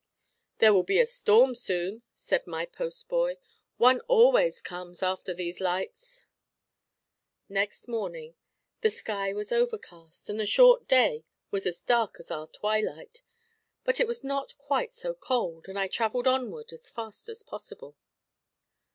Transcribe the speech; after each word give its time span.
"There 0.57 0.73
will 0.73 0.81
be 0.81 0.99
a 0.99 1.05
storm, 1.05 1.53
soon," 1.53 2.01
said 2.15 2.47
my 2.47 2.65
post 2.65 3.07
boy; 3.07 3.37
"one 3.77 3.99
always 4.07 4.59
comes, 4.59 5.03
after 5.03 5.31
these 5.31 5.59
lights." 5.61 6.23
Next 7.47 7.87
morning 7.87 8.33
the 8.79 8.89
sky 8.89 9.31
was 9.31 9.51
overcast, 9.51 10.27
and 10.27 10.39
the 10.39 10.45
short 10.47 10.87
day 10.87 11.23
was 11.51 11.67
as 11.67 11.83
dark 11.83 12.15
as 12.19 12.31
our 12.31 12.47
twilight. 12.47 13.21
But 13.83 13.99
it 13.99 14.07
was 14.07 14.23
not 14.23 14.57
quite 14.57 14.91
so 14.91 15.13
cold, 15.13 15.67
and 15.69 15.77
I 15.77 15.87
travelled 15.87 16.27
onward 16.27 16.73
as 16.73 16.89
fast 16.89 17.29
as 17.29 17.43
possible. 17.43 17.95